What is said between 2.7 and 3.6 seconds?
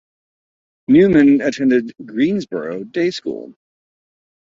Day School.